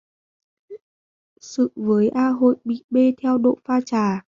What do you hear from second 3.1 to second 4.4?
theo độ pha trà